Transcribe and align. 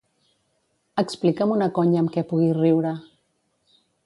Explica'm 1.03 1.53
una 1.57 1.69
conya 1.77 2.01
amb 2.05 2.13
què 2.17 2.25
pugui 2.33 2.49
riure. 2.63 2.97